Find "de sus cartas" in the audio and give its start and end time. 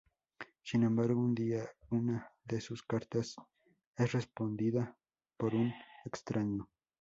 2.43-3.35